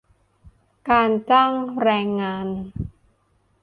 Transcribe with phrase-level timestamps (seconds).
[0.89, 2.47] การจ้างแรงงาน